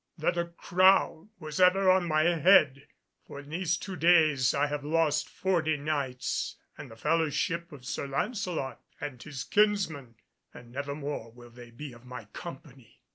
[0.17, 2.87] that a crown was ever on my head,
[3.23, 8.07] for in these two days I have lost forty Knights and the fellowship of Sir
[8.07, 10.15] Lancelot and his kinsmen,
[10.55, 13.03] and never more will they be of my company.